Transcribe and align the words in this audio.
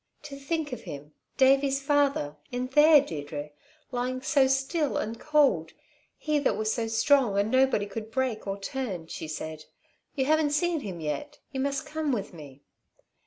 "To 0.23 0.35
think 0.35 0.73
of 0.73 0.81
him 0.81 1.13
Davey's 1.37 1.79
father 1.79 2.35
in 2.51 2.65
there, 2.73 3.01
Deirdre 3.01 3.51
lying 3.91 4.23
so 4.23 4.47
still 4.47 4.97
and 4.97 5.19
cold, 5.19 5.73
he 6.17 6.39
that 6.39 6.57
was 6.57 6.73
so 6.73 6.87
strong 6.87 7.37
and 7.37 7.51
nobody 7.51 7.85
could 7.85 8.09
break, 8.09 8.47
or 8.47 8.57
turn," 8.59 9.05
she 9.05 9.27
said. 9.27 9.65
"You 10.15 10.25
haven't 10.25 10.53
seen 10.57 10.79
him 10.79 11.01
yet. 11.01 11.37
You 11.51 11.59
must 11.59 11.85
come 11.85 12.11
with 12.11 12.33
me." 12.33 12.63